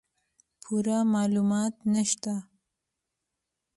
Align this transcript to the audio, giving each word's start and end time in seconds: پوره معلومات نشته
پوره 0.63 0.97
معلومات 1.15 1.73
نشته 1.95 2.33